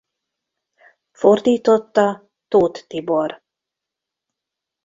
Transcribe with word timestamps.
Fordította 1.11 2.29
Tóth 2.47 2.87
Tibor. 2.87 3.43